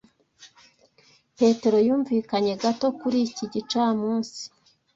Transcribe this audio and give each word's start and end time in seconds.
Petero 1.37 1.77
yumvikanye 1.87 2.53
gato 2.63 2.87
kuri 2.99 3.17
iki 3.27 3.45
gicamunsi. 3.53 4.41